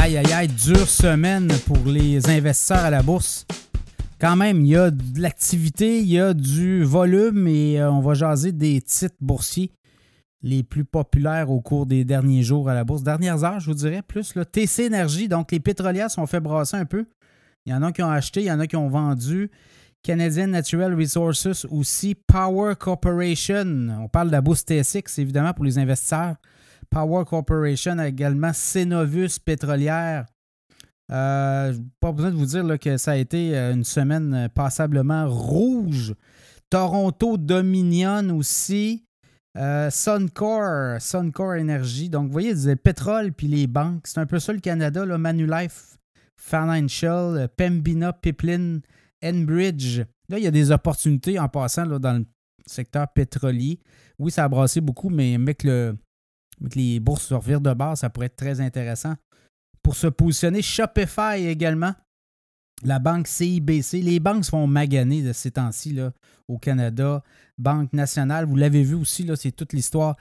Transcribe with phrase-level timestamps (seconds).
[0.00, 3.44] Aïe, aïe, aïe, dure semaine pour les investisseurs à la bourse.
[4.20, 8.00] Quand même, il y a de l'activité, il y a du volume et euh, on
[8.00, 9.72] va jaser des titres boursiers
[10.40, 13.02] les plus populaires au cours des derniers jours à la bourse.
[13.02, 15.26] Dernières heures, je vous dirais, plus le TC Énergie.
[15.26, 17.04] Donc, les pétrolières sont fait brasser un peu.
[17.66, 19.50] Il y en a qui ont acheté, il y en a qui ont vendu.
[20.04, 22.14] Canadian Natural Resources aussi.
[22.14, 23.88] Power Corporation.
[24.00, 26.36] On parle de la bourse TSX, évidemment, pour les investisseurs.
[26.90, 28.52] Power Corporation également.
[28.52, 30.26] Cenovus Pétrolière.
[31.10, 36.14] Euh, pas besoin de vous dire que ça a été euh, une semaine passablement rouge.
[36.70, 39.04] Toronto Dominion aussi.
[39.56, 42.08] Euh, Suncor, Suncor Energy.
[42.08, 44.06] Donc, vous voyez, le pétrole puis les banques.
[44.06, 45.04] C'est un peu ça le Canada.
[45.04, 45.18] Là.
[45.18, 45.98] Manulife
[46.36, 48.80] Financial, Pembina Pipeline,
[49.24, 50.02] Enbridge.
[50.28, 52.26] Là, il y a des opportunités en passant là, dans le
[52.66, 53.80] secteur pétrolier.
[54.18, 55.96] Oui, ça a brassé beaucoup, mais avec, le,
[56.74, 59.14] les bourses se revirent de base, ça pourrait être très intéressant
[59.82, 60.62] pour se positionner.
[60.62, 61.92] Shopify également.
[62.84, 64.02] La banque CIBC.
[64.02, 65.98] Les banques se font maganer de ces temps-ci
[66.46, 67.22] au Canada.
[67.58, 70.16] Banque nationale, vous l'avez vu aussi, c'est toute l'histoire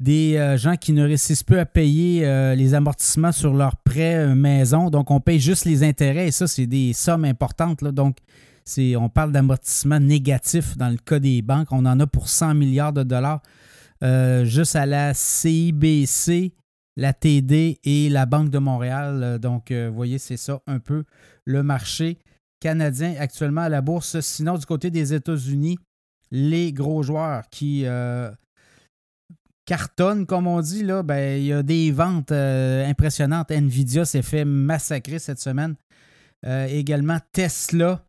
[0.00, 4.16] des euh, gens qui ne réussissent plus à payer euh, les amortissements sur leurs prêts
[4.16, 4.90] euh, maison.
[4.90, 7.82] Donc, on paye juste les intérêts et ça, c'est des sommes importantes.
[7.82, 7.92] Là.
[7.92, 8.18] Donc,
[8.78, 11.68] on parle d'amortissement négatif dans le cas des banques.
[11.70, 13.40] On en a pour 100 milliards de dollars
[14.44, 16.52] juste à la CIBC,
[16.96, 19.38] la TD et la Banque de Montréal.
[19.40, 21.04] Donc, vous voyez, c'est ça un peu
[21.44, 22.18] le marché
[22.60, 24.20] canadien actuellement à la bourse.
[24.20, 25.78] Sinon, du côté des États-Unis,
[26.30, 27.86] les gros joueurs qui
[29.64, 33.50] cartonnent, comme on dit, ben, il y a des ventes euh, impressionnantes.
[33.50, 35.74] Nvidia s'est fait massacrer cette semaine.
[36.46, 38.04] Euh, également Tesla,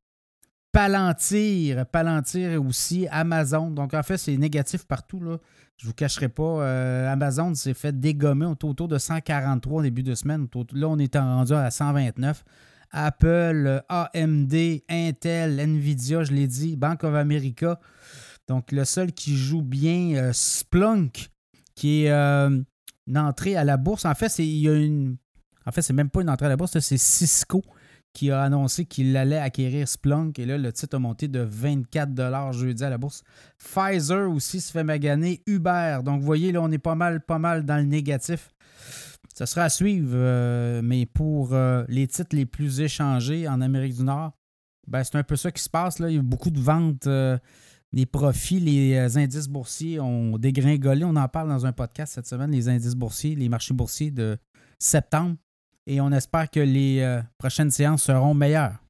[0.75, 3.71] Palantir, Palantir aussi, Amazon.
[3.71, 5.21] Donc en fait, c'est négatif partout.
[5.21, 5.37] Là.
[5.77, 6.43] Je ne vous cacherai pas.
[6.43, 10.49] Euh, Amazon s'est fait dégommer autour de 143 au début de semaine.
[10.73, 12.43] Là, on est rendu à 129.
[12.91, 14.53] Apple, AMD,
[14.89, 17.79] Intel, Nvidia, je l'ai dit, Bank of America.
[18.49, 21.29] Donc, le seul qui joue bien, Splunk,
[21.75, 22.49] qui est euh,
[23.07, 24.03] une entrée à la bourse.
[24.03, 25.17] En fait, c'est il y a.
[25.65, 27.63] En fait, même pas une entrée à la bourse, c'est Cisco
[28.15, 30.39] qui a annoncé qu'il allait acquérir Splunk.
[30.39, 33.23] Et là, le titre a monté de 24 jeudi à la bourse.
[33.59, 35.41] Pfizer aussi se fait maganer.
[35.45, 35.99] Uber.
[36.03, 38.49] Donc, vous voyez, là, on est pas mal, pas mal dans le négatif.
[39.33, 43.95] Ça sera à suivre, euh, mais pour euh, les titres les plus échangés en Amérique
[43.97, 44.31] du Nord,
[44.87, 45.99] ben, c'est un peu ça qui se passe.
[45.99, 47.07] Il y a beaucoup de ventes
[47.95, 51.05] les profits, les euh, indices boursiers ont dégringolé.
[51.05, 54.37] On en parle dans un podcast cette semaine, les indices boursiers, les marchés boursiers de
[54.77, 55.37] septembre.
[55.87, 58.84] Et on espère que les euh, prochaines séances seront meilleures.